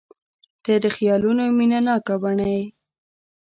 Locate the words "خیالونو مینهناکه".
0.95-2.15